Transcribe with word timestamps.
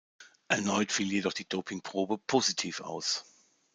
Erneut 0.49 0.91
fiel 0.91 1.11
jedoch 1.11 1.33
die 1.33 1.47
Dopingprobe 1.47 2.17
positiv 2.17 2.79
aus. 2.81 3.23